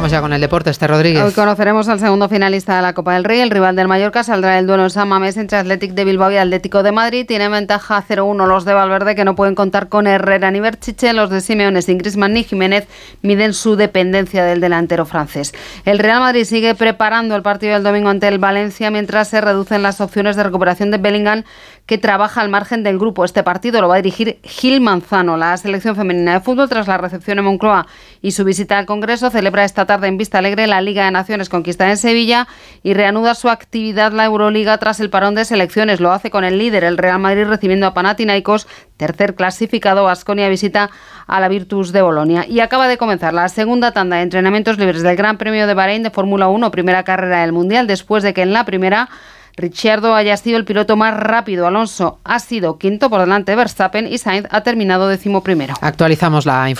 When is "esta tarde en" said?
29.64-30.18